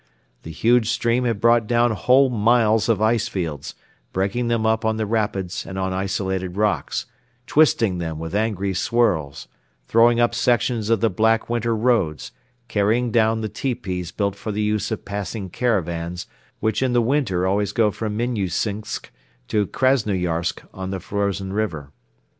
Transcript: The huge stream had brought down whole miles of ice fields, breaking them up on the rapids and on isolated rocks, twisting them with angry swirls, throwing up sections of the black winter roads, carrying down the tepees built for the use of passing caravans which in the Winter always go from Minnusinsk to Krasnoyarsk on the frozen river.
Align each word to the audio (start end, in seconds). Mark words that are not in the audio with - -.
The 0.41 0.51
huge 0.51 0.89
stream 0.89 1.25
had 1.25 1.39
brought 1.39 1.67
down 1.67 1.91
whole 1.91 2.31
miles 2.31 2.89
of 2.89 3.03
ice 3.03 3.27
fields, 3.27 3.75
breaking 4.11 4.47
them 4.47 4.65
up 4.65 4.83
on 4.83 4.97
the 4.97 5.05
rapids 5.05 5.63
and 5.63 5.77
on 5.77 5.93
isolated 5.93 6.57
rocks, 6.57 7.05
twisting 7.45 7.99
them 7.99 8.17
with 8.17 8.33
angry 8.33 8.73
swirls, 8.73 9.47
throwing 9.87 10.19
up 10.19 10.33
sections 10.33 10.89
of 10.89 11.01
the 11.01 11.11
black 11.11 11.51
winter 11.51 11.75
roads, 11.75 12.31
carrying 12.67 13.11
down 13.11 13.41
the 13.41 13.47
tepees 13.47 14.11
built 14.11 14.35
for 14.35 14.51
the 14.51 14.63
use 14.63 14.89
of 14.89 15.05
passing 15.05 15.51
caravans 15.51 16.25
which 16.61 16.81
in 16.81 16.93
the 16.93 17.01
Winter 17.03 17.45
always 17.45 17.71
go 17.71 17.91
from 17.91 18.17
Minnusinsk 18.17 19.11
to 19.49 19.67
Krasnoyarsk 19.67 20.63
on 20.73 20.89
the 20.89 20.99
frozen 20.99 21.53
river. 21.53 21.91